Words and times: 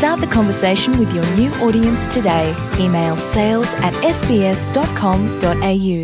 Start 0.00 0.20
the 0.20 0.26
conversation 0.28 0.98
with 0.98 1.10
your 1.12 1.26
new 1.30 1.50
audience 1.60 2.14
today. 2.14 2.46
Email 2.78 3.16
sales 3.18 3.70
at 3.86 3.94
sbs.com.au. 4.10 5.98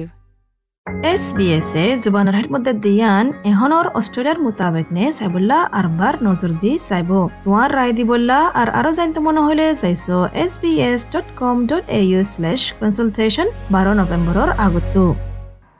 SBS 1.12 1.68
এ 1.76 1.86
জুবানৰ 2.04 2.46
মধ্যে 2.54 2.72
দিয়ান 2.86 3.24
এহনৰ 3.50 3.86
অষ্ট্ৰেলিয়াৰ 3.98 4.38
মুতাবেক 4.46 4.86
নে 4.96 5.04
চাইবুল্লা 5.18 5.58
আৰবাৰ 5.80 6.14
নজৰ 6.26 6.52
দি 6.62 6.72
চাইব 6.88 7.10
তোমাৰ 7.44 7.68
ৰায় 7.78 7.92
দিবল্লা 7.98 8.38
আৰু 8.60 8.70
আৰু 8.80 8.90
জানিত 8.98 9.16
মনে 9.26 9.40
হ'লে 9.46 9.66
চাইছো 9.82 10.16
S 10.42 10.52
B 10.62 10.72
S 10.90 11.00
dot 11.14 11.26
com 11.40 11.56
dot 11.70 11.84
A 11.98 12.00
U 12.10 12.20
slash 12.32 12.60
consultation 12.78 13.48
বাৰ 13.72 13.86
নৱেম্বৰৰ 14.00 14.50
আগতো 14.66 15.04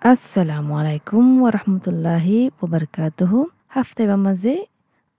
আসসালামু 0.03 0.73
আলাইকুম 0.81 1.25
ওরহমতুল্লাহি 1.47 2.39
ওবরকাতুহু 2.63 3.39
হাফতে 3.75 4.03
মাঝে 4.27 4.55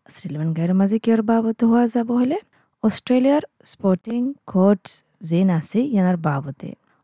শ্রীলঙ্কান 0.09 0.51
গাইৰ 0.57 0.71
মাজে 0.79 0.97
কিয়ৰ 1.03 1.21
বাবদ 1.29 1.59
হোৱা 1.69 1.83
যাব 1.93 2.09
হ'লে 2.19 2.37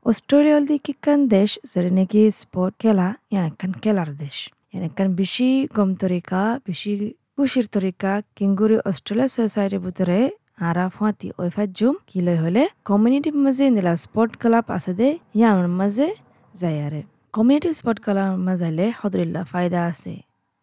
অস্ট্রেলিয়ার 0.05 0.63
দিকে 0.69 0.91
কান 1.05 1.19
দেশ 1.27 1.49
যেটা 1.71 1.91
নাকি 1.97 2.21
স্পোর্ট 2.41 2.73
খেলা 2.81 3.07
ইয়ান 3.31 3.43
একখান 3.49 3.71
খেলার 3.83 4.09
দেশ 4.21 4.35
ইয়ান 4.69 4.83
একখান 4.87 5.09
বেশি 5.19 5.49
গম 5.75 5.89
তরিকা 6.01 6.41
বেশি 6.67 6.91
খুশির 7.35 7.67
তরিকা 7.75 8.11
কিঙ্গুরি 8.37 8.77
অস্ট্রেলিয়া 8.89 9.29
সোসাইটির 9.35 9.81
ভিতরে 9.85 10.19
আরা 10.61 10.85
ফাঁতি 10.97 11.27
ওই 11.41 11.49
ফাজুম 11.55 11.95
কিলয় 12.09 12.39
হলে 12.43 12.63
কমিউনিটির 12.85 13.37
মাঝে 13.45 13.65
নিলা 13.69 13.93
স্পোর্ট 13.95 14.31
ক্লাব 14.41 14.65
আছে 14.77 14.91
দে 14.99 15.09
ইয়ার 15.35 15.67
মাঝে 15.79 16.07
যায় 16.55 16.77
আরে 16.85 17.01
কমিউনিটি 17.33 17.69
স্পোর্ট 17.79 17.99
ক্লাব 18.05 18.31
মাঝে 18.47 18.65
আইলে 18.69 18.85
হদুল্লাহ 18.99 19.43
ফায়দা 19.51 19.81
আছে 19.91 20.13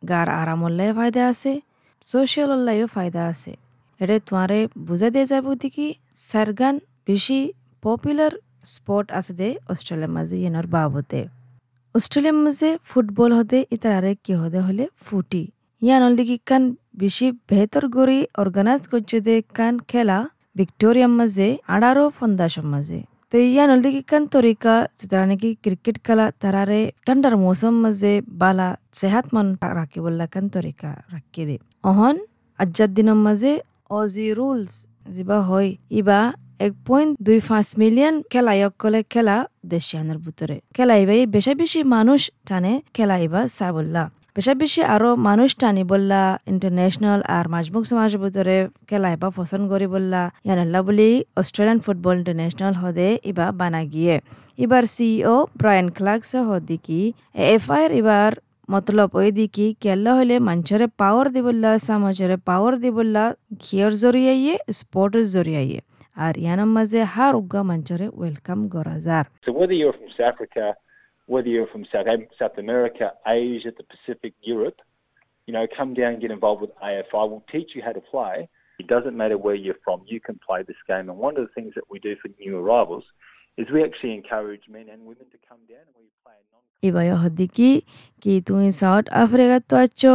গার 0.03 0.29
আরামল্লাহ 0.41 0.89
ফায়দা 0.99 1.23
আছে 1.33 1.53
সোশিয়াল 2.07 2.51
ফায়দা 2.95 3.23
আছে 3.33 3.53
এটা 4.03 4.17
তোমারে 4.29 4.59
বুঝাই 4.89 5.11
দিয়ে 5.15 5.27
যাব 5.33 5.47
দেখি, 5.63 5.89
সারগান 6.29 6.75
বেশি 7.09 7.39
পপুলার 7.83 8.33
স্পোর্ট 8.75 9.07
আছে 9.19 9.33
দে 9.41 9.49
অস্ট্রেলিয়ার 9.73 10.13
মাঝে 10.17 10.37
ইয়েনার 10.43 10.67
বাবতে। 10.75 11.21
অস্ট্রেলিয়ার 11.95 12.39
মাঝে 12.45 12.69
ফুটবল 12.89 13.31
হতে 13.39 13.59
ইতার 13.75 13.93
আরেক 13.99 14.19
কি 14.27 14.33
হতে 14.43 14.59
হলে 14.67 14.85
ফুটি। 15.07 15.43
ইয়ান 15.83 16.03
দিকে 16.19 16.37
কান 16.49 16.63
বেশি 17.03 17.27
বেহতর 17.49 17.85
করে 17.97 18.19
অর্গানাইজ 18.43 18.83
করছে 18.93 19.17
দে 19.27 19.35
কান 19.59 19.75
খেলা 19.91 20.19
ভিক্টোরিয়ার 20.59 21.13
মাঝে, 21.19 21.49
আড়ারো 21.75 22.05
ফন্দাসের 22.19 22.67
মাঝে। 22.73 22.99
তো 23.31 23.37
ইয়ান 23.53 23.71
দিকে 23.85 24.03
কান 24.11 24.23
তরিকা 24.35 24.75
তারা 25.11 25.25
নাকি 25.31 25.49
ক্রিকেট 25.65 25.97
খেলা 26.07 26.27
তারারে 26.43 26.81
ঠান্ডার 27.07 27.35
মৌসুম 27.45 27.75
মাঝে 27.85 28.13
বালা 28.41 28.69
সেহাতমন 28.99 29.47
রাখিবল্লা 29.79 30.27
কান 30.35 30.45
তরিকা, 30.55 30.91
রাখি 31.15 31.43
দে। 31.49 31.57
অহন 31.91 32.17
আজ্জার 32.59 32.91
দিনের 32.97 33.19
মাঝে 33.27 33.53
অজি 33.91 34.27
রুলস 34.33 34.75
যিবা 35.09 35.39
হয় 35.41 35.71
ইবা 35.93 36.21
এক 36.61 36.73
পয়েন্ট 36.87 37.13
দুই 37.21 37.39
পাঁচ 37.49 37.69
মিলিয়ন 37.81 38.15
খেলায়ক 38.33 38.73
কলে 38.81 39.01
খেলা 39.13 39.37
দেশিয়ানের 39.67 40.19
ভিতরে 40.25 40.57
খেলাইবাই 40.77 41.21
বেশি 41.27 41.53
বেশি 41.55 41.81
মানুষ 41.95 42.21
টানে 42.49 42.73
খেলাইবা 42.97 43.41
সাবল্লা 43.51 44.05
বেশি 44.37 44.53
বেশি 44.55 44.81
আরও 44.95 45.11
মানুষ 45.21 45.51
টানি 45.61 45.83
বললা 45.93 46.21
ইন্টারন্যাশনাল 46.53 47.21
আর 47.37 47.45
মাজমুখ 47.49 47.85
সমাজের 47.91 48.21
ভিতরে 48.25 48.57
খেলাইবা 48.89 49.29
পছন্দ 49.31 49.65
করি 49.73 49.87
বললা 49.95 50.23
ইয়ানল্লা 50.47 50.81
বলি 50.89 51.11
অস্ট্রেলিয়ান 51.37 51.79
ফুটবল 51.85 52.15
ইন্টারন্যাশনাল 52.21 52.75
হদে 52.83 53.09
ইবা 53.31 53.47
বানা 53.61 53.83
গিয়ে 53.93 54.15
এবার 54.59 54.85
সিইও 54.95 55.37
ব্রায়ান 55.61 55.87
ক্লার্কস 55.97 56.33
হদি 56.49 56.77
কি 56.87 57.01
এফ 57.49 57.65
আইর 57.71 57.91
এবার 58.01 58.31
মতলব 58.72 59.12
ওই 59.22 59.30
দিকে 59.40 59.66
কেল্লা 59.84 60.12
হলে 60.20 60.36
মানুষের 60.50 60.82
পাওয়ার 61.02 61.28
দিবল্লা 61.36 61.72
সমাজের 61.90 62.32
পাওয়ার 62.50 62.74
দিবল্লা 62.84 63.24
ঘিয়র 63.64 63.92
জরিয়াইয়ে 64.04 64.54
স্পোর্টের 64.80 65.26
জরিয়াইয়ে 65.36 65.80
আর 66.26 66.34
ইয়ানোর 66.44 66.72
মাঝে 66.78 67.00
হার 67.14 67.34
উগা 67.42 67.62
মঞ্চরে 67.70 68.08
welcome 68.20 68.60
গরাজার 68.74 69.26
So 69.46 69.52
whether 69.60 69.76
you're 69.80 69.98
from 70.00 70.10
South 70.18 70.30
Africa, 70.34 70.64
whether 71.34 71.50
you're 71.54 71.72
from 71.76 71.84
South, 71.92 72.08
Am- 72.14 72.32
South 72.40 72.58
America, 72.66 73.06
Asia, 73.42 73.72
the 73.80 73.86
Pacific, 73.94 74.34
Europe, 74.54 74.80
you 75.48 75.54
know, 75.56 75.66
come 75.80 75.92
down 76.00 76.12
and 76.14 76.22
get 76.26 76.32
involved 76.38 76.62
with 76.66 76.74
AFI. 76.88 77.24
We'll 77.30 77.48
teach 77.56 77.70
you 77.76 77.82
how 77.88 77.94
to 78.00 78.04
play. 78.14 78.36
It 78.80 78.88
doesn't 78.96 79.16
matter 79.22 79.38
where 79.46 79.58
you're 79.64 79.82
from, 79.86 80.00
you 80.14 80.20
can 80.28 80.38
play 80.48 80.60
this 80.64 80.82
game. 80.90 81.06
And 81.12 81.18
one 81.28 81.34
of 81.40 81.44
the 81.48 81.54
things 81.58 81.72
that 81.78 81.88
we 81.92 81.98
do 82.08 82.14
for 82.22 82.30
new 82.44 82.54
arrivals 82.64 83.06
ইবায় 86.83 87.13
হদিকি 87.23 87.71
কি 88.23 88.33
তুমি 88.41 88.69
south 88.73 89.05
আফ্রিকাত 89.15 89.63
তো 89.69 89.75
আছো 89.77 90.13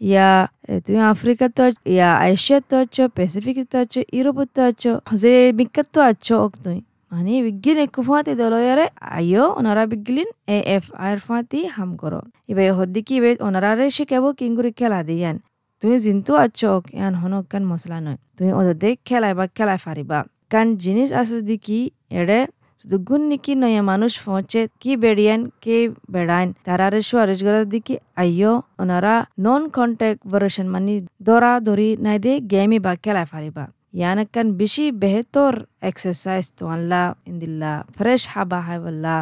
ইয়া 0.00 0.30
এ, 0.64 0.74
তুমি 0.80 1.00
আফ্রিকাত 1.12 1.50
তো 1.58 1.64
ইয়া 1.88 2.10
এশিয়াত 2.26 2.64
তো 2.70 2.74
আছো 2.82 3.02
প্যাসিফিক 3.16 3.56
তো 3.72 3.76
আছো 3.82 4.00
ইউরোপত 4.12 4.48
তো 4.54 4.60
আছো 4.70 4.92
যে 5.14 5.32
বিখ্যাত 5.52 5.86
তো 5.92 6.00
আছো 6.02 6.34
ওক 6.44 6.52
তুই 6.64 6.78
মানে 7.12 7.32
বিজ্ঞান 7.42 7.78
একু 7.86 8.00
ফাঁতি 8.02 8.32
দলয়ারে 8.34 8.86
আইও 9.16 9.44
ওনারা 9.58 9.82
বিজ্ঞান 9.86 10.28
এ 10.48 10.58
এফ 10.76 10.84
আয়ের 10.96 11.18
ফাঁতি 11.18 11.60
হাম 11.66 11.90
করো 11.96 12.20
ইবাই 12.48 12.66
হদিকি 12.78 13.14
ইবে 13.16 13.30
ওনারারে 13.40 13.86
শিখাব 13.90 14.24
কিঙ্গুরি 14.40 14.70
খেলা 14.72 15.00
দিয়ান 15.02 15.36
তুমি 15.82 15.96
জিন্তু 16.06 16.32
আছো 16.44 16.66
ওক 16.76 16.84
ইয়ান 16.92 17.14
হনক 17.14 17.44
কান 17.52 17.62
মশলা 17.70 17.98
নয় 18.00 18.18
তুমি 18.36 18.50
ওদের 18.58 18.76
খেলাই 19.06 19.32
বা 19.34 19.44
খেলাই 19.56 19.78
ফারিবা 19.84 20.18
কান 20.50 20.66
জিনিস 20.76 21.08
আছে 21.12 21.36
দিকি 21.42 21.78
এড়ে 22.12 22.40
শুধু 22.80 22.96
গুণ 23.08 23.22
নিকি 23.30 23.52
নয়া 23.62 23.82
মানুষ 23.90 24.12
পৌঁছে 24.24 24.60
কি 24.82 24.92
বেড়িয়ান, 25.02 25.40
কে 25.64 25.76
বেড়াইন 26.14 26.48
তারারে 26.66 27.00
সুয়ারেজ 27.08 27.40
গড়ার 27.46 27.66
দিকে 27.74 27.94
আইও 28.22 28.52
ওনারা 28.82 29.14
নন 29.44 29.62
কন্ট্যাক্ট 29.76 30.20
ভার্সন 30.32 30.66
মানে 30.74 30.94
দরা 31.26 31.52
দরি 31.66 31.88
নাই 32.04 32.18
দে 32.24 32.32
গেমি 32.52 32.78
বা 32.86 32.92
খেলা 33.04 33.24
ফারিবা। 33.32 33.64
ইয়ানকান 33.98 34.46
বেশি 34.60 34.84
বেহতর 35.02 35.54
এক্সারসাইজ 35.88 36.44
তো 36.58 36.64
আনলা, 36.74 37.02
ইন্দিল্লা 37.30 37.72
ফ্রেশ 37.96 38.22
হাবা 38.32 38.58
হাই 38.66 38.78
বললা, 38.84 39.14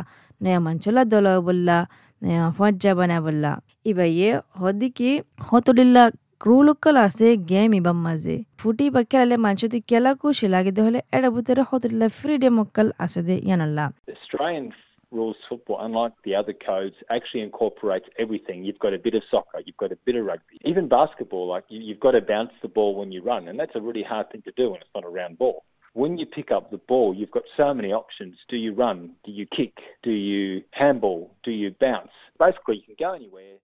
নয়া 0.42 0.60
মাঞ্চলা 0.66 1.02
দল 1.12 1.26
বললা, 1.48 1.78
নয়া 2.22 2.44
ফজ্জা 2.56 2.92
বানা 2.98 3.18
বললা। 3.26 3.52
ইবাইয়ে, 3.90 4.30
হদিকি, 4.60 5.10
হতদিল্লা 5.48 6.04
ক্রুলুকল 6.43 6.95
আছে 7.07 7.27
গেম 7.51 7.71
ইবাম 7.79 7.97
মাঝে 8.07 8.35
ফুটি 8.59 8.85
বা 8.95 9.01
খেলালে 9.11 9.35
মানুষটি 9.45 9.79
কেলাকু 9.91 10.27
শিলাগে 10.39 10.71
হলে 10.87 10.99
এটা 11.15 11.29
ভিতরে 11.35 11.61
হতদিল্লা 11.69 12.07
ফ্রিডম 12.19 12.55
অক্কল 12.63 12.87
আছে 13.03 13.19
দে 13.27 13.35
ইয়ানাল্লা 13.47 13.85
Australian 14.19 14.65
rules 15.11 15.39
football, 15.49 15.77
unlike 15.87 16.13
the 16.27 16.33
other 16.41 16.55
codes, 16.69 16.95
actually 17.15 17.43
incorporates 17.49 18.07
everything. 18.23 18.57
You've 18.65 18.79
got 18.85 18.93
a 18.99 19.01
bit 19.07 19.15
of 19.19 19.23
soccer, 19.31 19.59
you've 19.65 19.81
got 19.83 19.91
a 19.97 19.99
bit 20.07 20.15
of 20.19 20.23
rugby, 20.31 20.55
even 20.71 20.83
basketball. 20.87 21.45
Like 21.53 21.65
you, 21.73 21.79
you've 21.87 22.03
got 22.07 22.13
to 22.19 22.21
bounce 22.21 22.53
the 22.65 22.71
ball 22.77 22.91
when 22.99 23.09
you 23.15 23.21
run, 23.21 23.43
and 23.49 23.55
that's 23.59 23.75
a 23.75 23.81
really 23.87 24.05
hard 24.13 24.27
thing 24.31 24.43
to 24.49 24.53
do 24.61 24.65
when 24.71 24.79
it's 24.83 24.95
not 24.95 25.05
a 25.09 25.13
round 25.19 25.37
ball. 25.43 25.59
When 26.01 26.17
you 26.19 26.25
pick 26.37 26.49
up 26.57 26.71
the 26.71 26.81
ball, 26.91 27.07
you've 27.17 27.35
got 27.37 27.43
so 27.57 27.67
many 27.73 27.91
options. 27.91 28.35
Do 28.47 28.57
you 28.65 28.71
run? 28.73 28.97
Do 29.25 29.31
you 29.39 29.45
kick? 29.45 29.75
Do 30.07 30.11
you 30.11 30.63
handball? 30.71 31.21
Do 31.43 31.51
you 31.51 31.69
bounce? 31.85 32.15
Basically, 32.39 32.77
you 32.79 32.85
can 32.89 32.95
go 33.07 33.11
anywhere. 33.13 33.55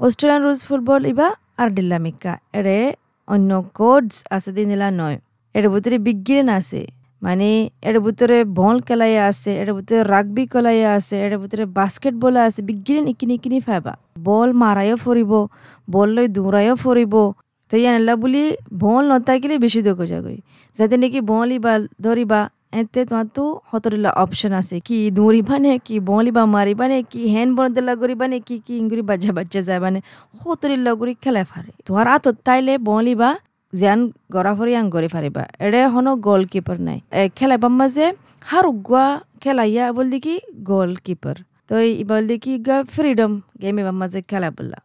Australian 0.00 0.40
rules 0.42 0.62
football 0.68 1.02
ইবা 1.12 1.28
আর 1.60 1.68
ডিল্লামিকা 1.76 2.32
এরে 2.58 2.78
অন্য 3.28 3.50
codes 3.78 4.16
আছে 4.30 4.50
দিনিলা 4.52 4.88
নয় 4.92 5.16
এর 5.54 5.66
ভিতরে 5.72 5.96
বিজ্ঞান 6.06 6.46
আছে 6.58 6.82
মানে 7.22 7.48
এর 7.82 7.96
ভিতরে 8.04 8.36
বল 8.58 8.76
খেলাইয়া 8.86 9.22
আছে 9.30 9.50
এর 9.62 9.70
ভিতরে 9.76 10.00
রাগবি 10.04 10.44
খেলাইয়া 10.52 10.90
আছে 10.98 11.16
এর 11.26 11.34
ভিতরে 11.42 11.64
বাস্কেটবল 11.78 12.34
আছে 12.46 12.60
বিজ্ঞান 12.62 13.04
ইকিনি 13.12 13.34
ইকিনি 13.34 13.58
ফাইবা 13.66 13.94
বল 14.26 14.48
মারাইও 14.62 14.96
ফুরিব 15.04 15.32
বল 15.88 16.08
লৈ 16.16 16.26
দৌড়াইও 16.36 16.74
ফুরিব 16.82 17.14
তো 17.70 17.74
ইয়ানলা 17.76 18.14
বুলি 18.22 18.42
বল 18.82 19.02
নথাকিলে 19.10 19.56
বেশি 19.64 19.80
দুঃখ 19.86 20.00
যাগই 20.12 20.38
যাতে 20.74 20.94
নাকি 21.02 21.20
বল 21.30 21.48
ইবা 21.56 21.72
ধরিবা 22.04 22.40
এতে 22.80 23.00
তোমার 23.08 23.26
তো 23.36 23.44
হতরিলা 23.70 24.10
অপশন 24.24 24.52
আছে। 24.60 24.76
কি 24.86 24.98
দৌড়িবা 25.16 25.56
নে 25.64 25.72
কি 25.86 25.96
বলিবা 26.10 26.42
মারিবা 26.54 26.84
নে 26.92 26.98
কি 27.12 27.20
হ্যান্ড 27.34 27.52
বনদেলা 27.56 27.94
করিবা 28.02 28.26
নে 28.32 28.38
কি 28.48 28.56
কি 28.66 28.72
ইঙ্গুরি 28.80 29.02
বাচ্চা 29.10 29.32
বাচ্চা 29.38 29.60
যাবা 29.68 29.88
নে 29.94 30.00
হতরিল্লা 30.40 30.92
করি 31.00 31.12
খেলা 31.24 31.42
ফারে। 31.50 31.70
তোমার 31.86 32.06
আতত 32.14 32.36
তাইলে 32.46 32.74
বলিবা 32.90 33.30
জিয়ান 33.72 34.00
গড়া 34.34 34.52
ফরি 34.58 34.72
আং 34.80 34.84
গড়ি 34.94 35.08
ফারিবা 35.14 35.42
এড়ে 35.64 35.80
হনো 35.92 36.12
গোল 36.26 36.42
নাই। 36.88 36.98
এ 37.20 37.22
খেলাইবা 37.36 37.68
মাঝে 37.80 38.06
হার 38.50 38.64
উগুয়া 38.72 39.06
খেলাইয়া 39.42 39.84
বল 39.96 40.06
দেখি 40.14 40.34
গোল 40.70 40.90
কিপার 41.06 41.36
তো 41.68 41.74
বল 42.10 42.22
দেখি 42.30 42.52
ফ্রিডম 42.94 43.32
গেমে 43.60 43.82
মাঝে 44.00 44.20
খেলা 44.30 44.48
বললা। 44.56 44.78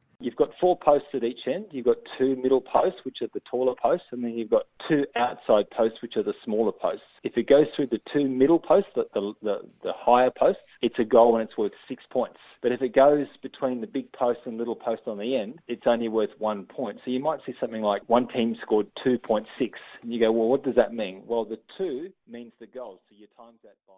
Four 0.60 0.78
posts 0.78 1.08
at 1.14 1.24
each 1.24 1.48
end. 1.48 1.66
You've 1.72 1.86
got 1.86 1.98
two 2.18 2.36
middle 2.36 2.62
posts, 2.62 3.00
which 3.04 3.18
are 3.22 3.30
the 3.34 3.42
taller 3.42 3.76
posts, 3.82 4.08
and 4.12 4.24
then 4.24 4.32
you've 4.32 4.50
got 4.50 4.64
two 4.88 5.06
outside 5.16 5.70
posts, 5.72 6.02
which 6.02 6.18
are 6.18 6.24
the 6.24 6.34
smaller 6.44 6.72
posts. 6.72 7.04
If 7.24 7.38
it 7.38 7.48
goes 7.48 7.66
through 7.76 7.88
the 7.88 8.00
two 8.14 8.28
middle 8.28 8.60
posts, 8.60 8.90
the, 8.96 9.06
the, 9.14 9.34
the, 9.42 9.58
the 9.84 9.94
higher 9.96 10.32
posts, 10.36 10.62
it's 10.82 11.00
a 11.00 11.04
goal 11.04 11.38
and 11.38 11.48
it's 11.48 11.58
worth 11.58 11.72
six 11.88 12.04
points. 12.10 12.38
But 12.62 12.72
if 12.72 12.82
it 12.82 12.94
goes 12.94 13.28
between 13.42 13.82
the 13.82 13.88
big 13.88 14.12
post 14.12 14.40
and 14.46 14.58
little 14.58 14.76
post 14.76 15.04
on 15.08 15.18
the 15.18 15.36
end, 15.36 15.60
it's 15.68 15.84
only 15.86 16.10
worth 16.10 16.32
one 16.38 16.66
point. 16.66 17.00
So 17.06 17.12
you 17.12 17.20
might 17.20 17.40
see 17.46 17.54
something 17.60 17.82
like 17.82 18.02
one 18.08 18.28
team 18.28 18.56
scored 18.62 18.88
2.6. 19.06 19.46
And 20.02 20.14
you 20.14 20.20
go, 20.20 20.32
well, 20.32 20.48
what 20.48 20.64
does 20.64 20.76
that 20.76 20.94
mean? 20.94 21.24
Well, 21.26 21.46
the 21.46 21.60
two 21.78 22.12
means 22.30 22.52
the 22.60 22.68
goal. 22.68 23.00
So 23.10 23.16
you 23.18 23.28
times 23.38 23.60
that 23.64 23.76
by. 23.88 23.94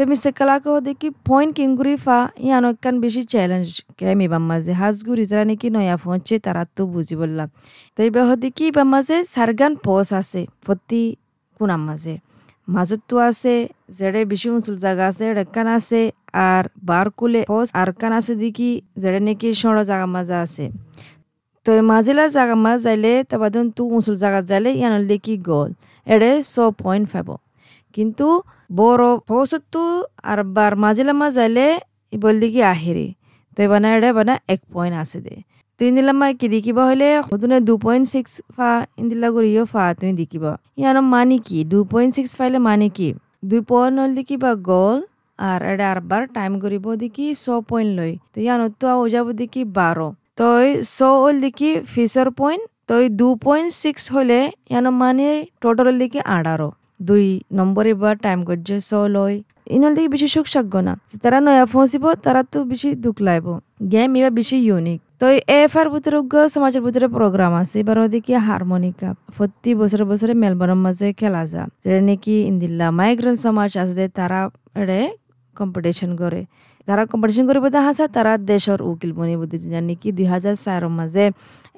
Te 0.00 0.06
Mr. 0.06 0.32
Kalako 0.32 0.80
deki 0.80 1.10
point 1.24 1.54
kinguri 1.56 1.98
fa 1.98 2.32
yano 2.50 2.68
kan 2.84 3.00
beshi 3.02 3.22
challenge 3.32 3.72
kemi 3.98 4.28
bammaze 4.32 4.72
hasguri 4.72 5.24
zrani 5.30 5.56
ki 5.60 5.70
noya 5.74 5.96
fonche 6.04 6.36
tarattu 6.46 6.86
buji 6.92 7.16
bolla 7.20 7.44
তাই 7.96 8.08
বেহদি 8.16 8.50
কি 8.58 8.66
বামাজে 8.76 9.16
সারগান 9.34 9.72
পস 9.86 10.08
আছে, 10.20 10.40
প্রতি 10.64 11.02
কোনাম 11.56 11.80
মাঝে 11.88 12.14
মাজতো 12.74 13.14
আছে 13.28 13.54
যেড়ে 13.98 14.20
বেশি 14.30 14.48
উঁচুল 14.56 14.76
জায়গা 14.84 15.04
আছে 15.10 15.24
রেকান 15.38 15.66
আছে, 15.76 16.00
আর 16.48 16.64
বারকুলে 16.90 17.40
পস 17.52 17.66
আর 17.80 17.88
কান 18.00 18.12
আছে 18.18 18.32
দেখি 18.42 18.70
যেড়ে 19.02 19.20
নাকি 19.26 19.48
সড় 19.60 19.80
জায়গা 19.90 20.06
মাজা 20.14 20.36
আছে। 20.46 20.64
তো 21.64 21.70
মাজিলা 21.92 22.24
জায়গা 22.36 22.56
মাছ 22.64 22.78
যাইলে 22.86 23.12
তাবাদন 23.30 23.66
তু 23.76 23.82
উঁচুল 23.96 24.16
জায়গা 24.22 24.40
যাইলে 24.50 24.70
ইয়ানল 24.80 25.04
দেখি 25.12 25.34
গল। 25.50 25.70
এড়ে 26.14 26.30
ছ 26.52 26.54
পয়েন্ট 26.82 27.06
ফাইব 27.12 27.28
কিন্তু 27.94 28.26
বড় 28.70 29.04
পৌষত্তু 29.28 29.82
আর 30.22 30.38
বার 30.56 30.72
মাজিলা 30.76 31.14
মাছ 31.20 31.32
যাইলে 31.36 31.66
বল 32.12 32.34
দেখি 32.42 32.60
আহেরে 32.64 33.06
তো 33.56 33.58
এবানা 33.66 33.88
এড়ে 33.96 34.10
বানা 34.12 34.34
এক 34.48 34.60
পয়েন্ট 34.72 34.96
আছে 35.02 35.18
দে 35.26 35.34
তুই 35.80 35.90
দিলাম 35.90 36.16
মা 36.20 36.26
কি 36.40 36.46
দেখিবা 36.48 36.82
হলে 36.90 37.08
সদনে 37.26 37.58
দু 37.68 37.74
পয়েন্ট 37.84 38.06
সিক্স 38.14 38.32
ফা 38.54 38.70
ইন্দিলা 39.00 39.28
করিও 39.34 39.64
ফা 39.72 39.84
তুমি 39.98 40.12
দেখিবা 40.20 40.52
ইয়ানো 40.78 41.02
মানি 41.14 41.36
কি 41.46 41.58
দু 41.72 41.78
পয়েন্ট 41.92 42.12
সিক্স 42.16 42.30
ফাইলে 42.38 42.58
মানি 42.68 42.88
কি 42.96 43.08
দুই 43.50 43.60
পয়েন্ট 43.70 43.94
হল 44.00 44.10
দেখিবা 44.18 44.50
গল 44.68 44.98
আর 45.38 45.60
এটা 45.72 45.86
আরবার 45.92 46.22
টাইম 46.36 46.52
করিব 46.62 46.86
দেখি 47.02 47.26
ছ 47.36 47.46
পয়েন্ট 47.70 47.90
লই 47.98 48.12
তো 48.32 48.38
ইয়ানো 48.40 48.66
তো 48.80 48.84
আও 48.92 49.02
যাব 49.14 49.26
দেখি 49.40 49.62
বারো 49.76 50.08
তই 50.38 50.66
ছ 50.88 50.98
হল 51.22 51.36
দেখি 51.44 51.70
ফিসর 51.92 52.26
পয়েন্ট 52.40 52.62
তই 52.88 53.04
দু 53.20 53.28
পয়েন্ট 53.44 53.70
সিক্স 53.82 54.02
হলে 54.14 54.38
ইয়ানো 54.70 54.90
মানে 55.00 55.28
টোটাল 55.60 55.88
দেখি 56.02 56.20
আঠারো 56.28 56.68
দুই 57.08 57.24
নম্বরে 57.58 57.92
বা 58.00 58.10
টাইম 58.24 58.38
করছে 58.48 58.74
ছ 58.88 58.90
লয়। 59.16 59.36
ইনল 59.74 59.92
দেখি 59.96 60.08
বেশি 60.14 60.28
সুখ 60.34 60.46
সাগ্য 60.54 60.74
না। 60.86 60.92
তারা 61.22 61.38
নয়া 61.46 61.64
ফসিব 61.72 62.04
তারা 62.24 62.40
তো 62.52 62.58
বেশি 62.70 62.88
দুঃখ 63.04 63.16
লাইব। 63.28 63.46
গেম 63.92 64.10
এবার 64.18 64.32
বেশি 64.40 64.56
ইউনিক 64.68 65.00
তো 65.20 65.26
এফ 65.60 65.72
আর 65.80 65.86
ভিতরে 65.94 66.18
সমাজের 66.54 66.82
ভিতরে 66.86 67.06
প্রোগ্রাম 67.16 67.52
আছে 67.62 67.76
এবার 67.82 67.96
ওদিকে 68.04 68.34
হারমোনিকা 68.46 69.08
প্রতি 69.36 69.70
বছরে 69.80 70.04
বছরে 70.10 70.32
মেলবোর্নের 70.42 70.80
মাঝে 70.86 71.06
খেলা 71.20 71.42
যা। 71.52 71.62
যেটা 71.82 72.00
নাকি 72.08 72.34
ইন্দিল্লা 72.50 72.86
মাইগ্রেন্ট 73.00 73.38
সমাজ 73.44 73.70
আছে 73.82 74.04
তারা 74.18 74.40
এড়ে 74.82 75.00
কম্পিটিশন 75.56 76.10
করে 76.22 76.40
তারা 76.88 77.02
কম্পিটিশন 77.12 77.44
কৰিব 77.48 77.64
হাসা 77.86 78.04
তারা 78.16 78.32
দেশৰ 78.50 78.80
উকিল 78.90 79.10
বনি 79.18 79.34
বুদ্ধি 79.40 79.58
জানি 79.74 79.94
কি 80.02 80.08
দুই 80.16 80.26
হাজার 80.32 80.54
চাৰৰ 80.64 80.84
মাজে 80.98 81.24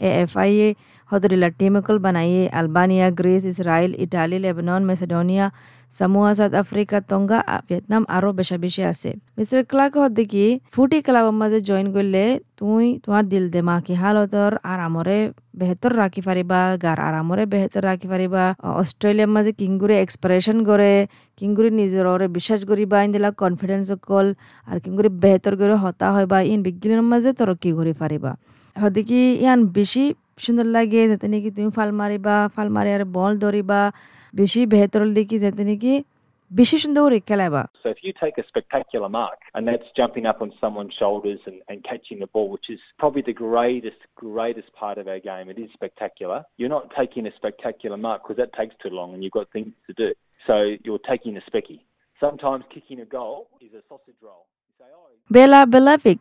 এ 0.06 0.08
এফ 0.24 0.32
আই 0.42 0.50
এ 0.66 0.68
হদরিলা 1.12 1.48
টিমকল 1.58 1.96
বানাইয়ে 2.04 2.42
Albania 2.52 3.06
Greece 3.18 3.42
Israel 3.52 3.92
Italy 4.04 4.38
Lebanon 4.44 4.82
Macedonia 4.88 5.46
Samoa 5.92 6.30
South 6.34 6.52
Africa 6.62 6.96
Tonga 7.10 7.38
Vietnam 7.66 8.02
আরও 8.16 8.30
বেশা 8.38 8.56
বেশি 8.64 8.82
আছে 8.92 9.10
মিস্টার 9.38 9.58
ক্লার্ক 9.70 9.94
দেখি 10.12 10.46
ফুটি 10.74 10.98
ক্লাবৰ 11.06 11.34
মাঝে 11.40 11.58
জইন 11.68 11.86
করলে 11.96 12.24
তুই 12.58 12.84
তোমার 13.04 13.24
দিল 13.32 13.44
দেমাকি 13.54 13.94
হালতর 14.02 14.52
আরামরে 14.72 15.18
বেহতর 15.58 15.92
রাখি 16.02 16.22
পারিবা 16.28 16.60
গার 16.84 16.98
আরামরে 17.08 17.42
বেহতর 17.52 17.82
রাখি 17.90 18.06
পারিবা 18.12 18.42
অস্ট্রেলিয়ার 18.80 19.30
মাঝে 19.36 19.52
কিংগুরি 19.60 19.94
এক্সপ্রেশন 19.98 20.56
করে 20.68 20.92
কিংগুরি 21.38 21.70
নিজের 21.80 22.06
বিশ্বাস 22.36 22.60
করিবা 22.70 22.96
ইন্দিলা 23.06 23.30
কনফিডেন্স 23.42 23.86
কল 24.08 24.26
আর 24.68 24.76
কিংগুরি 24.84 25.10
বেহতর 25.22 25.54
করে 25.60 25.74
হতা 25.84 26.06
হয় 26.14 26.26
বা 26.32 26.38
ইন 26.52 26.60
বিজ্ঞানের 26.66 27.02
মাঝে 27.12 27.30
তরক্কি 27.38 27.70
করি 27.78 27.92
পারিবা 28.00 28.32
হদিকি 28.76 29.20
ইয়ান 29.42 29.60
বেশি 29.74 30.04
সুন্দর 30.43 30.67
লাগে 30.75 31.01
যাতে 31.11 31.27
নাকি 31.33 31.49
তুমি 31.55 31.69
ফাল 31.77 31.89
মারিবা 32.01 32.35
ফাল 32.55 32.67
মারি 32.75 32.89
আর 32.97 33.03
বল 33.17 33.33
ধরিবা 33.43 33.79
বেশি 34.39 34.61
বেহতর 34.73 35.01
দেখি 35.17 35.37
যাতে 35.43 35.63
নাকি 35.69 35.93
বেশি 36.51 36.77
সুন্দর 36.83 37.01
করে 37.05 37.19
খেলাইবা 37.29 37.63
So 37.83 37.87
if 37.95 37.99
you 38.05 38.11
take 38.23 38.37
a 38.43 38.45
spectacular 38.51 39.09
mark, 39.21 39.39
and 39.55 39.63
that's 39.69 39.89
jumping 39.99 40.25
up 40.31 40.39
on 40.43 40.49
someone's 40.61 40.95
shoulders 41.01 41.41
and, 41.49 41.57
and 41.69 41.77
catching 41.91 42.17
the 42.23 42.29
ball, 42.35 42.47
which 42.55 42.67
is 42.75 42.81
probably 43.01 43.23
the 43.31 43.37
greatest, 43.47 44.01
greatest 44.25 44.69
part 44.81 44.97
of 45.01 45.05
our 45.13 45.21
game. 45.31 45.45
It 45.53 45.59
is 45.65 45.69
spectacular. 45.79 46.39
You're 46.59 46.75
not 46.79 46.85
taking 46.99 47.23
a 47.31 47.33
spectacular 47.39 47.97
mark 48.07 48.17
because 48.23 48.37
that 48.43 48.51
takes 48.59 48.75
too 48.83 48.91
long 48.99 49.09
and 49.13 49.19
you've 49.23 49.37
got 49.39 49.47
things 49.55 49.71
to 49.87 49.93
do. 50.03 50.09
So 50.47 50.55
you're 50.85 51.05
taking 51.13 51.33
a 51.41 51.43
specky. 51.49 51.79
Sometimes 52.19 52.61
kicking 52.73 52.99
a 53.07 53.09
goal 53.19 53.37
is 53.65 53.73
a 53.79 53.83
sausage 53.89 54.19
roll. 54.27 54.43
You 54.67 54.73
say, 54.79 54.89
oh, 54.97 55.07
Bela 55.35 55.59
বেলাভিক 55.73 56.19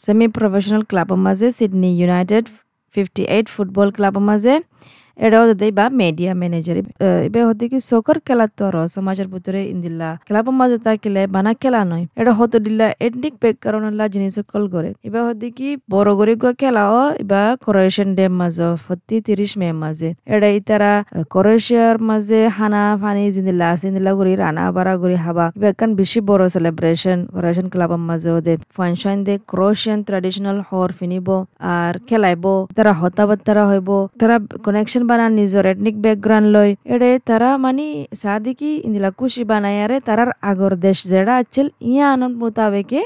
semi 0.00 0.26
professional 0.34 0.82
ক্লাবৰ 0.90 1.18
মাজে 1.22 1.48
Sydney 1.56 1.90
United 1.94 2.44
fifty 2.94 3.22
eight 3.28 3.46
football 3.54 3.88
ক্লাবৰ 3.96 4.22
মাজে 4.28 4.54
manager 6.40 6.76
এবার 7.26 7.42
হতে 7.48 7.64
কি 7.70 7.78
সকার 7.90 8.16
খেলা 8.26 8.46
তো 8.58 8.62
আর 8.68 8.76
সমাজের 8.96 9.28
ভিতরে 9.32 9.60
ইন্দিল্লা। 9.74 10.08
খেলাব 10.26 10.46
মাঝে 10.60 10.78
তাকিলে 10.86 11.22
বানা 11.34 11.52
খেলা 11.62 11.80
নয়। 11.90 12.04
এটা 12.20 12.32
হতো 12.38 12.56
দিল্লা 12.66 12.86
এথনিক 13.06 13.34
ব্যাকরণ 13.42 13.84
জিনিস 14.14 14.36
কল 14.52 14.64
করে। 14.74 14.90
এবার 15.08 15.22
হতে 15.28 15.46
কি 15.58 15.68
বড় 15.92 16.10
করে 16.18 16.34
গো 16.42 16.50
খেলাও 16.60 17.00
এবার 17.22 17.48
ক্রোয়েশিয়ান 17.64 18.10
ডে 18.18 18.24
মাঝে 18.40 18.68
ফতি 18.84 19.16
তিরিশ 19.26 19.52
মে 19.60 19.68
মাঝে। 19.82 20.10
এটা 20.34 20.48
ইতারা 20.58 20.92
ক্রোয়েশিয়ার 21.34 21.96
মাঝে 22.08 22.40
হানা 22.56 22.82
ফানি 23.02 23.22
আছে 23.72 23.86
ইন্দিল্লা 23.90 24.12
করি 24.18 24.32
রানা 24.42 24.64
বাড়া 24.76 24.94
করি 25.02 25.16
হাবা। 25.24 25.46
এবার 25.58 25.72
কান 25.80 25.90
বেশি 26.00 26.18
বড় 26.28 26.42
সেলিব্রেশন 26.54 27.18
ক্রোয়েশিয়ান 27.36 27.68
ক্লাবের 27.72 28.02
মাঝে 28.08 28.30
ওদের 28.38 28.58
ফাংশন 28.76 29.16
দে 29.26 29.34
ক্রোয়েশিয়ান 29.50 29.98
ট্রেডিশনাল 30.08 30.58
হর 30.68 30.90
ফিনিব, 30.98 31.28
আর 31.74 31.94
খেলাইব। 32.08 32.44
তারা 32.76 32.92
হতাবার্তারা 33.00 33.62
হইব। 33.70 33.88
তারা 34.20 34.36
কানেকশন 34.64 35.02
बना 35.10 35.28
निजर 35.28 35.66
ethnic 35.66 35.96
banani 35.96 35.96
jor 35.96 35.96
ethnic 35.96 36.02
background 36.06 36.52
loi 36.56 36.76
ere 36.96 37.10
tara 37.30 37.50
mani 37.58 37.88
sadiki 38.22 38.72
indila 38.88 39.10
kushi 39.22 39.44
banayare 39.52 40.00
tarar 40.10 40.28
agor 40.50 40.72
desh 40.86 41.04
jera 41.12 41.38
achil 41.44 41.70
iya 41.92 42.12
anon 42.16 42.36
mutabeke 42.42 43.00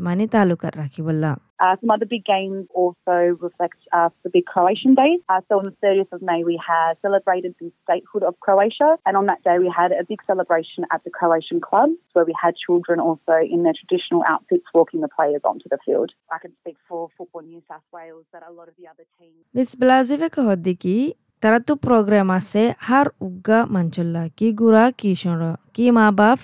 mani 0.00 0.26
राखी 0.26 0.70
rakiballa 0.82 1.36
Uh, 1.60 1.76
some 1.80 1.90
other 1.90 2.04
big 2.04 2.24
games 2.24 2.66
also 2.74 3.36
reflect 3.40 3.78
uh, 3.92 4.08
the 4.24 4.30
big 4.30 4.44
Croatian 4.44 4.94
days. 4.94 5.20
Uh, 5.28 5.40
so 5.48 5.58
on 5.58 5.64
the 5.64 5.76
30th 5.86 6.12
of 6.12 6.20
May, 6.20 6.42
we 6.42 6.60
had 6.60 6.94
celebrated 7.00 7.54
the 7.60 7.70
statehood 7.84 8.24
of 8.24 8.38
Croatia. 8.40 8.96
And 9.06 9.16
on 9.16 9.26
that 9.26 9.42
day, 9.44 9.58
we 9.58 9.72
had 9.74 9.92
a 9.92 10.04
big 10.04 10.20
celebration 10.26 10.84
at 10.92 11.04
the 11.04 11.10
Croatian 11.10 11.60
club 11.60 11.90
where 12.12 12.24
we 12.24 12.34
had 12.42 12.54
children 12.56 12.98
also 12.98 13.34
in 13.54 13.62
their 13.62 13.72
traditional 13.72 14.24
outfits 14.26 14.66
walking 14.74 15.00
the 15.00 15.08
players 15.08 15.42
onto 15.44 15.68
the 15.70 15.78
field. 15.86 16.10
I 16.30 16.38
can 16.38 16.52
speak 16.60 16.76
for 16.88 17.08
Football 17.16 17.42
New 17.42 17.62
South 17.68 17.86
Wales, 17.92 18.24
but 18.32 18.42
a 18.46 18.52
lot 18.52 18.68
of 18.68 18.74
the 18.76 18.88
other 18.88 19.06
teams. 19.18 19.44
Miss 19.54 19.76
Blazivic 19.76 20.34
Hodiki, 20.34 21.14
তো 21.44 21.72
programme 21.86 22.28
আছে 22.30 22.62
হার 22.78 23.06
উগা 23.20 23.58
মাঞ্চল্লা 23.66 24.22
কি 24.38 24.48
গুড়া 24.52 24.84
কি 24.98 25.10
সর 25.14 25.40
কি 25.74 25.84
মা 25.90 26.06
বাপ 26.10 26.38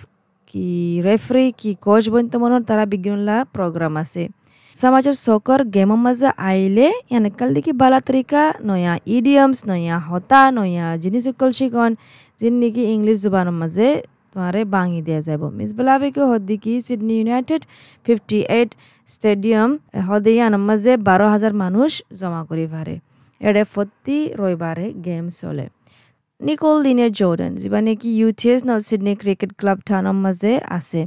কি 0.51 0.67
রেফারি 1.05 1.47
কি 1.61 1.71
কোচ 1.83 2.05
বন্ত 2.11 2.33
মনৰ 2.37 2.63
তারা 2.69 2.85
বিজ্ঞানলা 2.93 3.37
প্রোগ্রাম 3.55 3.95
আছে 3.97 4.23
সমাজের 4.75 5.17
সকর 5.21 5.59
গেমৰ 5.75 6.01
মাঝে 6.07 6.29
আইলে 6.49 6.87
এনেকাল 7.11 7.49
দেখি 7.57 7.73
বালা 7.73 8.01
তরিকা 8.01 8.43
নয়া 8.61 8.95
ইডিয়মস 9.09 9.61
নয়া 9.71 9.97
হতা 10.09 10.41
নয়া 10.51 10.87
জিনিস 11.03 11.23
সকল 11.29 11.51
শিকন 11.59 11.91
যিন 12.39 12.55
নেকি 12.61 12.83
ইংলিশ 12.95 13.17
জুবানের 13.25 13.57
মাঝে 13.61 13.89
তোমারে 14.31 14.61
বাঙি 14.75 15.01
দেওয়া 15.09 15.23
যাব 15.29 15.43
মিস 15.59 15.71
বেলাবেকে 15.79 16.23
হদ্দিকি 16.31 16.73
Sydney 16.87 17.15
United 17.21 17.63
fifty 18.07 18.39
eight 18.51 18.71
stadium 19.09 19.71
হদিয়ানের 20.09 20.63
মাঝে 20.69 20.93
বারো 21.09 21.27
হাজার 21.35 21.53
মানুষ 21.63 21.91
জমা 22.21 22.43
করি 22.51 22.67
পারে 22.75 22.95
এড়ে 23.41 23.63
প্রতি 23.73 24.19
রবিবারে 24.39 24.87
গেম 25.07 25.25
চলে 25.39 25.67
নিকল 26.41 26.77
দিনে 26.85 27.07
জৰ্ডান 27.19 27.53
যিবা 27.63 27.81
নেকি 27.87 28.09
U 28.19 28.29
S 28.45 28.61
north 28.69 28.83
Sydney 28.89 29.13
cricket 29.23 29.51
club 29.61 29.79
থানৰ 29.89 30.17
মাজে 30.25 30.53
আছে 30.71 31.01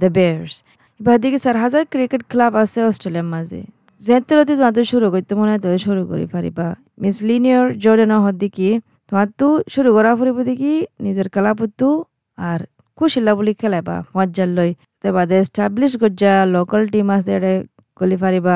দ্য 0.00 0.08
বেয়াৰ্ছ 0.16 0.54
এবার 1.00 1.16
দিকে 1.22 1.38
চার 1.44 1.56
হাজার 1.64 1.82
ক্রিকেট 1.92 2.22
ক্লাব 2.32 2.52
আছে 2.62 2.78
অস্ট্রেলিয়ার 2.90 3.28
মাঝে 3.34 3.60
যেতে 4.00 4.32
তোমাদের 4.52 4.84
শুরু 4.92 5.06
করতে 5.14 5.32
মনে 5.40 5.50
হয় 5.52 5.60
তোদের 5.64 5.80
শুরু 5.86 6.02
করি 6.10 6.26
পারিবা 6.34 6.66
মিস 7.02 7.16
লিনিয়র 7.28 7.66
জর্ডান 7.84 8.12
হদ্দিকি 8.26 8.68
তোমার 9.08 9.28
তো 9.40 9.48
শুরু 9.74 9.90
করা 9.96 10.10
ফুরিব 10.18 10.38
দেখি 10.50 10.72
নিজের 11.04 11.26
খেলাপত্তু 11.34 11.88
আর 12.38 12.60
খুশিলা 12.98 13.32
বুলি 13.38 13.52
খেলাইবা 13.60 13.96
মজ্জার 14.16 14.50
লই 14.56 14.70
তে 15.04 15.08
বাদে 15.16 15.36
এস্টাবলিশ 15.42 15.92
গজ্জা 16.02 16.32
লোকাল 16.54 16.82
টিম 16.92 17.08
আছে 17.16 17.34
গলি 17.98 18.16
পারিবা 18.24 18.54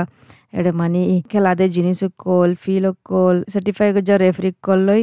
এডে 0.58 0.70
মানে 0.80 1.00
খেলা 1.30 1.52
দে 1.58 1.66
জিনিস 1.76 1.98
কল 2.24 2.50
ফিল 2.62 2.84
কল 3.10 3.36
সার্টিফাই 3.52 3.88
গজা 3.96 4.14
রেফারি 4.22 4.50
কল 4.66 4.80
লই 4.88 5.02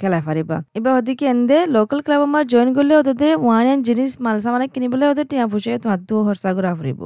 খেলা 0.00 0.18
ফারিবা। 0.26 0.56
এবার 0.78 0.92
ওদিকে 0.98 1.24
এন্দে 1.34 1.58
লোকাল 1.76 1.98
ক্লাব 2.04 2.22
আমার 2.28 2.44
জয়েন 2.52 2.68
করলে 2.76 2.94
ওদের 3.00 3.34
ওয়ান 3.46 3.78
জিনিস 3.88 4.10
মাল 4.24 4.36
সামানে 4.44 4.66
কিনিবলে 4.74 5.04
ওদের 5.12 5.26
টিয়া 5.30 5.46
ফুসে 5.52 5.72
তোমার 5.82 6.00
তো 6.08 6.14
হরসা 6.26 6.50
ঘুরা 6.56 6.72
ফুরিব। 6.78 7.00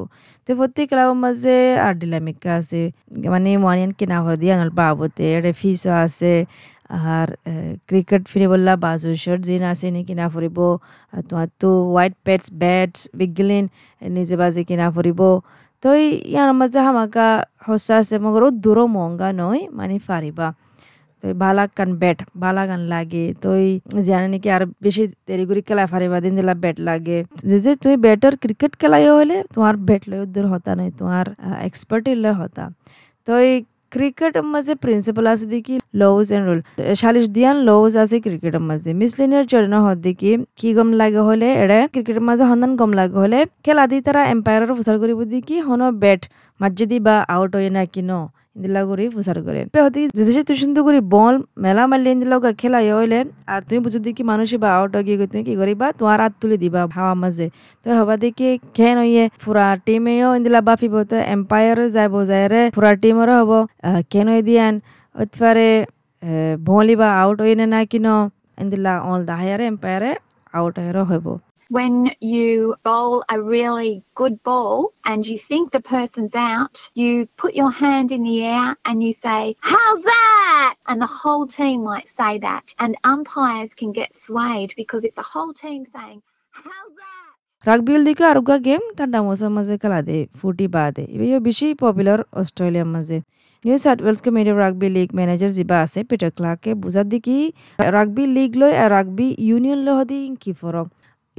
তো 0.47 0.51
প্রত্যেক 0.59 0.87
ক্লাবের 0.91 1.19
মাঝে 1.25 1.57
আর 1.85 1.93
ডিলামিকা 2.01 2.51
আছে। 2.61 2.83
মানে 3.33 3.51
ওয়ান 3.65 3.91
কিনা 3.99 4.17
হর 4.25 4.35
দিয়া 4.43 4.55
নল 4.61 4.71
পাবতে 4.79 5.25
এডে 5.37 5.53
ফিসও 5.61 5.93
আছে। 6.05 6.35
আর 7.13 7.29
ক্রিকেট 7.89 8.23
ফিরিবল্লা 8.33 8.75
বাজু 8.85 9.11
শার্ট 9.23 9.41
জিন 9.49 9.63
আছে 9.73 9.87
নি 9.95 10.01
কিনা 10.09 10.27
ফুরিব। 10.33 10.59
তোমার 11.29 11.49
তো 11.61 11.71
হোয়াইট 11.93 12.15
পেটস 12.27 12.49
ব্যাটস 12.63 13.01
বিগলিন 13.19 13.65
নিজে 14.17 14.35
বাজে 14.41 14.63
কিনা 14.69 14.87
ফুরিব। 14.95 15.21
তো 15.83 15.89
ইয়াৰ 16.29 16.51
মাজে 16.53 16.81
হামাকা 16.87 17.27
সঁচা 17.67 17.95
আছে 18.01 18.17
মগৰ 18.25 18.43
দূৰো 18.65 18.85
মহঙ্গা 18.95 19.29
নয় 19.41 19.61
মানে 19.73 19.97
ফাৰিবা 20.09 20.49
তই 21.23 21.33
বালা 21.35 21.65
কান 21.77 21.91
ব্যাট 22.03 22.19
বালা 22.43 22.63
গান 22.67 22.83
লাগে 22.93 23.25
তই 23.43 23.65
জানে 24.09 24.27
নাকি 24.33 24.49
আর 24.51 24.63
বেশি 24.85 25.03
দেরি 25.29 25.45
করে 25.49 25.61
খেলা 25.69 25.85
ফারিবা 25.93 26.17
দিন 26.25 26.33
দিলা 26.39 26.55
ব্যাট 26.63 26.77
লাগে 26.89 27.19
যে 27.49 27.57
যে 27.65 27.73
তুমি 27.83 27.97
ব্যাটার 28.07 28.35
ক্রিকেট 28.43 28.73
খেলাই 28.81 29.05
হলে 29.19 29.37
তোমার 29.55 29.75
ব্যাট 29.89 30.03
লয় 30.11 30.23
দূর 30.35 30.47
হতা 30.53 30.73
নয় 30.79 30.91
তোমার 30.99 31.27
এক্সপার্ট 31.69 32.05
ইলে 32.15 32.31
হতা 32.41 32.65
তো 33.27 33.33
ক্রিকেট 33.93 34.35
মাঝে 34.53 34.73
প্রিন্সিপাল 34.85 35.25
আছে 35.33 35.47
দেখি 35.55 35.75
লউজ 36.01 36.27
এন্ড 36.35 36.45
রুল 36.49 36.61
সালিশ 37.03 37.27
দিয়ান 37.37 37.57
লউজ 37.69 37.93
আছে 38.03 38.17
ক্রিকেটের 38.25 38.63
মাঝে। 38.69 38.91
মিসলিনের 39.01 39.45
হত 39.87 39.99
দেখি 40.07 40.31
কি 40.59 40.69
গম 40.77 40.89
লাগে 41.01 41.23
হলে 41.29 41.49
এড়ে 41.63 41.79
ক্রিকেটের 41.93 42.25
মাঝে 42.29 42.45
সন্ধান 42.51 42.73
গম 42.81 42.91
লাগে 42.99 43.17
হলে। 43.25 43.39
খেলা 43.65 43.85
দি 43.91 43.97
তারা 44.07 44.23
এম্পায়ারের 44.35 44.71
প্রচার 44.79 44.97
করিব 45.03 45.19
দেখি 45.35 45.57
হন 45.67 45.81
ব্যাট 46.03 46.23
মাঝে 46.61 46.85
দি 46.91 46.99
বা 47.07 47.15
আউট 47.35 47.51
হয়ে 47.59 47.71
না 47.77 47.83
কি 47.93 48.01
ইন্দিলা 48.01 48.19
করি 48.91 49.05
ফুসার 49.15 49.39
করে 49.47 49.61
হতে 49.85 50.01
যে 50.37 50.43
তুই 50.49 50.57
সুন্দর 50.63 50.83
করি, 50.87 50.99
বল, 51.15 51.35
মেলা 51.65 51.83
মারলে 51.91 52.09
ইন্দিলা 52.15 52.37
খেলা 52.61 52.79
ইয়ে 52.87 52.95
হইলে, 52.99 53.19
আর 53.53 53.61
তুমি 53.69 53.81
বুঝো 53.85 53.99
দেখি 54.07 54.23
মানুষ 54.33 54.49
বা 54.63 54.69
আউট 54.77 54.93
হয়ে 54.97 55.05
গিয়ে 55.07 55.29
তুমি 55.33 55.43
কি 55.49 55.55
করিবা 55.61 55.87
তোমার 55.99 56.19
হাত 56.25 56.33
তুলে 56.41 56.57
দিবা 56.63 56.81
হাওয়া 56.97 57.15
মাঝে। 57.23 57.47
তো 57.83 57.89
হবা 57.99 58.15
দেখি 58.25 58.49
খেন 58.77 58.97
হইয়ে 59.03 59.25
ফুরা 59.43 59.67
টিমেও 59.87 60.29
ইন্দিলা 60.39 60.61
বাফিব 60.69 60.95
তো 61.11 61.17
এম্পায়ার 61.35 61.79
যাইব 61.97 62.15
যাইরে 62.31 62.63
ফুরা 62.77 62.91
টিমেরও 63.03 63.35
হব 63.41 63.53
কেন 64.13 64.29
দিয়ান 64.49 64.75
অতফারে 65.15 65.71
বলিবা 66.69 67.09
আউট 67.23 67.39
হইনে 67.45 67.67
না 67.75 67.81
কিনো, 67.91 68.17
ইন্দিলা 68.63 68.93
অল 69.11 69.21
দাহায়ারে 69.31 69.65
এম্পায়ারে 69.73 70.11
আউট 70.57 70.75
হয়েরও 70.83 71.05
হইব। 71.11 71.27
when 71.70 72.12
you 72.22 72.76
bowl 72.84 73.24
a 73.30 73.42
really 73.42 74.04
good 74.14 74.42
ball 74.44 74.92
and 75.04 75.26
you 75.26 75.38
think 75.40 75.72
the 75.72 75.82
person's 75.82 76.36
out, 76.36 76.90
you 76.94 77.28
put 77.38 77.54
your 77.56 77.72
hand 77.72 78.12
in 78.12 78.24
the 78.24 78.44
air 78.46 78.76
and 78.86 79.02
you 79.02 79.14
say, 79.16 79.56
How's 79.62 80.04
that? 80.04 80.76
And 80.88 81.02
the 81.02 81.08
whole 81.08 81.48
team 81.48 81.84
might 81.84 82.08
say 82.10 82.38
that. 82.40 82.74
And 82.80 82.96
umpires 83.04 83.74
can 83.74 83.92
get 83.92 84.16
swayed 84.16 84.74
because 84.76 85.04
if 85.04 85.16
the 85.16 85.24
whole 85.24 85.54
team's 85.54 85.90
saying, 85.92 86.22
How's 86.54 86.96
that? 86.96 87.12
রাগবিল 87.66 88.02
দিকে 88.08 88.24
আরোগ্য 88.32 88.52
game 88.68 88.82
ঠান্ডা 88.98 89.20
মৌসুম 89.28 89.52
মাঝে 89.58 89.76
খেলা 89.84 90.00
দে 90.08 90.18
ফুটি 90.40 90.66
বা 90.76 90.84
দে 90.96 91.04
এবার 91.16 91.42
বেশি 91.48 91.68
পপুলার 91.82 92.20
অস্ট্রেলিয়ার 92.42 92.90
মাঝে 92.96 93.18
New 93.66 93.78
South 93.84 94.00
Wales 94.04 94.22
committee 94.26 94.52
rugby 94.64 94.88
league 94.98 95.08
manager 95.18 95.52
যা 95.58 95.78
আছে 95.86 96.00
পিটার 96.10 96.32
ক্লার্কে 96.38 96.72
বুঝার 96.84 97.08
দিকে 97.14 97.36
রাগবি 97.96 98.24
লিগ 98.38 98.52
লই 98.62 98.74
আর 98.84 98.90
রাগবি 98.98 99.28
ইউনিয়ন 99.48 99.80
লই 99.86 99.96
হদি 100.00 100.20
কি 100.42 100.52
ফরক 100.60 100.88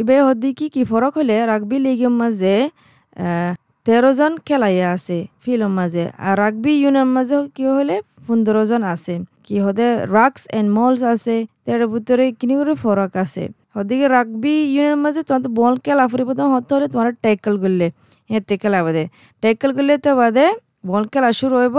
ইবে 0.01 0.15
হদি 0.27 0.49
কি 0.59 0.67
কি 0.73 0.81
ফরক 0.91 1.13
হলে 1.19 1.35
রাগবি 1.51 1.77
লিগের 1.85 2.13
মাঝে 2.21 2.55
তেরো 3.85 4.11
জন 4.19 4.31
খেলাইয়া 4.47 4.87
আছে 4.95 5.17
ফিল্ডের 5.43 5.71
মাঝে 5.79 6.03
আর 6.27 6.33
রাগবি 6.43 6.71
ইউনিয়ন 6.81 7.09
মাঝে 7.15 7.35
কি 7.55 7.63
হলে 7.75 7.95
পনেরো 8.25 8.63
জন 8.69 8.81
আছে। 8.93 9.13
কি 9.45 9.55
হদে 9.65 9.87
রাক্স 10.17 10.43
এন্ড 10.57 10.69
মলস 10.77 11.01
আছে 11.13 11.35
তার 11.65 11.81
ভিতরে 11.93 12.25
কিনি 12.39 12.53
করে 12.59 12.73
ফরক 12.83 13.13
আছে। 13.23 13.43
হদিকে 13.75 14.05
রাগবি 14.17 14.55
ইউনিয়ন 14.75 14.99
মাঝে 15.05 15.21
তোমার 15.27 15.51
বল 15.59 15.73
খেলা 15.85 16.05
ফুরিব 16.11 16.29
তো 16.39 16.43
হতে 16.53 16.71
হলে 16.75 16.87
তোমার 16.93 17.07
ট্যাকল 17.23 17.53
করলে 17.63 17.87
হেতে 18.31 18.53
খেলা 18.61 18.79
বাদে। 18.85 19.03
ট্যাকল 19.43 19.69
করলে 19.77 19.93
তো 20.05 20.11
বাদে 20.19 20.45
বল 20.89 21.03
খেলা 21.13 21.29
শুরু 21.39 21.55
হইব, 21.61 21.77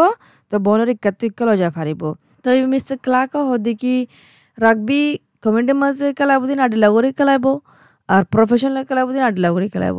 তো 0.52 0.56
বলের 0.66 0.88
ইকাত্তু 0.94 1.24
ইকাল 1.30 1.48
যা 1.62 1.68
ফারিব। 1.76 2.02
তো 2.42 2.48
মিস্টার 2.72 2.96
ক্লাক 3.04 3.30
হদিকি 3.50 3.96
রাগবি 4.58 5.02
কমিটির 5.44 5.76
মাঝে 5.82 6.06
খেলাবদিন 6.18 6.58
আডিলা 6.64 6.88
করে 6.94 7.08
খেলাইব। 7.18 7.46
আর 8.08 8.22
প্রফেশনাল 8.32 8.84
খেলাবদিন 8.88 9.22
আডিলা 9.28 9.48
করে 9.54 9.66
খেলাইব 9.74 9.98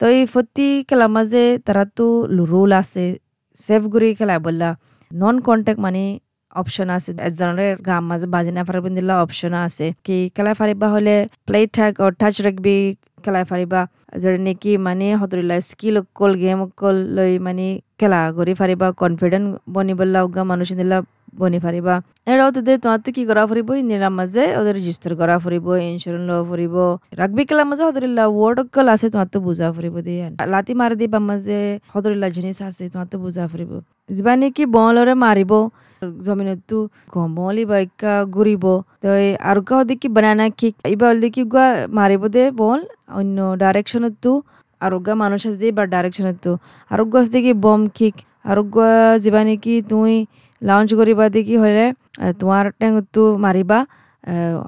তো 0.00 0.04
এই 0.16 0.24
প্রতি 0.32 0.68
খেলার 0.88 1.10
মাঝে 1.16 1.44
তারা 1.66 1.84
তো 1.98 2.06
রুল 2.50 2.70
আছে 2.80 3.04
সেফ 3.56 3.82
করে 3.92 4.08
খেলাই 4.14 4.38
বললা 4.46 4.68
নন 5.10 5.36
কন্টেক্ট 5.40 5.80
মানে 5.80 6.02
অপশন 6.52 6.88
আছে 6.96 7.10
এজনের 7.28 7.74
গাম 7.88 8.02
মাঝে 8.10 8.26
বাজি 8.34 8.52
না 8.58 8.62
পারবেন 8.68 8.92
দিলা 8.98 9.14
অপশন 9.24 9.52
আছে। 9.66 9.86
কি 10.06 10.16
খেলাই 10.36 10.54
ফারিবা 10.60 10.88
হলে 10.94 11.14
প্লেট 11.46 11.68
থাক 11.76 11.92
ও 12.00 12.06
টাচ 12.20 12.34
রাখবি 12.46 12.76
খেলাই 13.24 13.44
ফারিবা 13.50 13.80
যেটা 14.22 14.38
নেকি 14.46 14.72
মানে 14.86 15.06
হতরিলা 15.20 15.56
স্কিল 15.70 15.94
অকল 16.02 16.32
গেম 16.42 16.58
অকল 16.66 16.96
লৈ 17.16 17.32
মানে 17.46 17.68
খেলা 18.00 18.20
কৰি 18.36 18.52
ফাৰিবা 18.60 18.86
কনফিডেন্ট 19.00 19.46
বনিবলা 19.74 20.20
উগা 20.26 20.42
মানুষ 20.50 20.68
দিলা 20.80 20.98
বনি 21.38 21.58
ফারিবা 21.58 21.94
এরাও 22.26 22.50
তো 22.54 22.60
দে 22.66 22.72
তোমার 22.82 23.00
তো 23.04 23.10
কি 23.16 23.22
করা 23.28 23.42
ফুরিব 23.48 23.68
ইন্দিরার 23.82 24.12
মাঝে 24.18 24.44
ওদের 24.60 24.74
রেজিস্টার 24.78 25.12
করা 25.20 25.34
ফুরিব 25.44 25.66
ইন্স্যুরেন্স 25.84 26.24
লওয়া 26.30 26.44
ফুরিব 26.50 26.74
রাগবি 27.20 27.42
খেলার 27.48 27.66
মাঝে 27.70 27.82
হদরিল্লা 27.88 28.24
ওয়ার্ড 28.30 28.58
কল 28.74 28.86
আছে 28.94 29.06
তোমার 29.12 29.28
তো 29.34 29.38
বুঝা 29.46 29.68
ফুরিব 29.76 29.96
দিয়ে 30.06 30.24
লাতি 30.52 30.72
মারি 30.80 30.94
দিবার 31.00 31.22
মাঝে 31.30 31.58
হদরিল্লা 31.94 32.28
জিনিস 32.36 32.58
আছে 32.68 32.84
তোমার 32.92 33.08
তো 33.12 33.16
বুঝা 33.24 33.44
ফুরিব 33.52 33.72
যিবা 34.10 34.32
নেকি 34.40 34.64
বলরে 34.76 35.14
মারিব 35.24 35.52
জমিনতো 36.20 36.78
গমলি 37.12 37.64
বাইকা 37.70 38.14
ঘুরিব 38.34 38.64
তো 39.02 39.08
আৰু 39.48 39.60
কাহ 39.68 39.80
দেখি 39.90 40.08
বানানা 40.16 40.46
কিক 40.58 40.74
এইবার 40.84 41.12
দেখি 41.22 41.42
গুয়া 41.52 41.66
মারিব 41.98 42.22
দে 42.34 42.44
বল 42.60 42.80
অন্য 43.12 43.38
ডাইরেকশনতো 43.60 44.32
আৰু 44.84 44.96
গা 45.06 45.12
মানুষ 45.22 45.40
আছে 45.46 45.58
দে 45.62 45.68
বা 45.78 45.84
ডাইরেকশনতো 45.92 46.52
আৰু 46.90 47.02
গছ 47.12 47.26
দেখি 47.34 47.52
বম 47.64 47.82
কিক 47.96 48.16
আৰু 48.44 48.62
গুয়া 48.74 48.94
যিবা 49.22 49.40
নেকি 49.48 49.74
তুই 49.90 50.14
লঞ্চ 50.62 50.90
করিবা 51.00 51.24
দেখি 51.36 51.56
হলে 51.62 51.84
তোমার 52.40 52.64
ট্যাংতো 52.80 53.22
মারিবা 53.44 53.78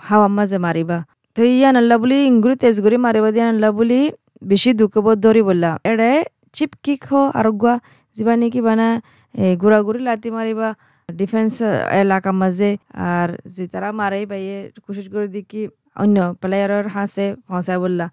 হাওয়া 0.06 0.28
মাঝে 0.36 0.58
মারিবা 0.66 0.98
তো 1.36 1.40
ইয়া 1.52 1.70
নাল্লা 1.76 1.96
বুলি 2.02 2.16
ইংগুরি 2.30 2.54
তেজ 2.62 2.76
করে 2.84 2.96
মারিবা 3.06 3.28
দিয়া 3.34 3.46
নাল্লা 3.50 3.70
বুলি 3.78 4.00
বেশি 4.42 4.70
দুঃখব 4.80 5.06
ধরি 5.24 5.42
বললা 5.48 5.70
এড়ে 5.90 6.10
চিপ 6.54 6.70
কিক 6.84 7.02
হ 7.08 7.12
আৰু 7.38 7.50
গুয়া 7.60 7.74
যিবা 8.16 8.34
নেকি 8.40 8.60
বানা 8.66 8.88
ঘুরা 9.60 9.78
ঘুরি 9.86 10.00
লাতি 10.06 10.30
মারিবা 10.36 10.68
ডিফেন্স 11.08 11.54
এলাকার 12.00 12.34
মাঝে 12.42 12.70
আর 13.08 13.28
যে 13.54 13.64
তারা 13.72 13.88
মারে 14.00 14.18
বাইয়ে 14.30 14.56
কোশিশ 14.84 15.06
করে 15.12 15.28
দেখি 15.36 15.62
অন্য 15.96 16.16
প্লেয়ারের 16.40 16.86
হাসে 16.94 17.26
ফসায় 17.48 17.80
বললা 17.84 18.06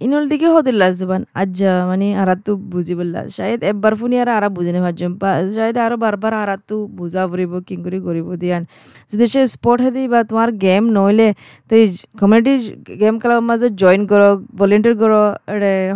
ইনল 0.00 0.24
দিকে 0.32 0.48
হদিল্লা 0.54 0.88
জবান। 0.98 1.22
আজ 1.42 1.56
মানে 1.90 2.06
আরাতু 2.22 2.52
বুঝি 2.72 2.94
বললা 3.00 3.20
শায়দ 3.36 3.60
একবার 3.70 3.92
ফুনি 3.98 4.16
আর 4.22 4.28
আরা 4.38 4.48
বুঝিনে 4.56 4.80
ভাজম 4.86 5.12
শায়দ 5.56 5.76
আরও 5.86 5.96
বারবার 6.04 6.32
আরাতু 6.42 6.76
বুঝা 6.98 7.22
ফুরিব 7.30 7.52
কিং 7.68 7.78
করে 7.84 7.98
করিব 8.06 8.28
দিয়ান। 8.42 8.62
যদি 9.10 9.24
সে 9.32 9.40
স্পোর্ট 9.54 9.78
হেদি 9.84 10.02
বা 10.12 10.20
তোমার 10.30 10.48
গেম 10.64 10.82
নইলে, 10.96 11.28
তো 11.68 11.72
এই 11.80 11.86
কমিউনিটি 12.20 12.54
গেম 13.02 13.14
খেলার 13.20 13.42
মাঝে 13.50 13.68
জয়েন 13.82 14.02
করো 14.10 14.28
ভলেন্টিয়ার 14.60 14.94
করো 15.02 15.22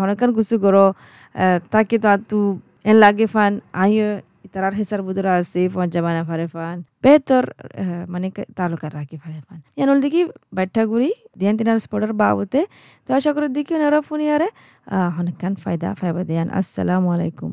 হনকান 0.00 0.30
কিছু 0.38 0.57
করো 0.64 0.85
তাকে 1.73 1.97
তো 2.04 2.09
তু 2.30 2.38
এন 2.88 2.97
লাগে 3.04 3.26
ফান 3.35 3.52
আইও 3.83 4.09
tarar 4.49 4.73
hisar 4.75 5.00
budura 5.02 5.32
asi 5.40 5.62
পঞ্চা 5.68 5.92
jamana 5.94 6.23
fare 6.28 6.47
fan 6.49 6.78
betor 7.04 7.44
মানে 8.12 8.28
তালুকার 8.59 8.92
রাখি 8.99 9.16
ফারে 9.23 9.40
ফান 9.47 9.59
ইয়ানুল 9.78 9.99
দিকে 10.04 10.20
বাইঠা 10.56 10.82
ঘুরি 10.90 11.11
দিয়ান 11.38 11.54
তিনার 11.59 11.78
স্পোর্টার 11.87 12.12
বাবুতে 12.23 12.61
তো 13.06 13.11
আশা 13.18 13.30
করি 13.37 13.47
দিকে 13.56 13.73
ওনারা 13.78 13.99
ফোন 14.09 14.20
ইয়ারে 14.26 14.49
অনেকখান 15.20 15.52
ফায়দা 15.62 15.88
ফাইবা 16.00 16.23
দিয়ান 16.30 16.49
আসসালামু 16.59 17.09
আলাইকুম 17.14 17.50